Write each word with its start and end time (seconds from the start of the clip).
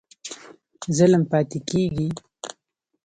ظلم 0.97 1.21
پاتی 1.31 1.59
کیږي؟ 1.69 2.07